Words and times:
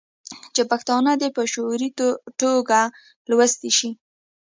چې 0.53 0.61
پښتانه 0.71 1.11
دې 1.21 1.29
په 1.35 1.41
شعوري 1.51 1.89
ټوګه 2.39 2.81
لوستي 3.29 3.71
شي. 3.77 3.89